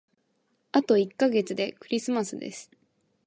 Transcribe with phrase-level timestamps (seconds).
[0.71, 2.71] あと一ヶ月でクリスマスです。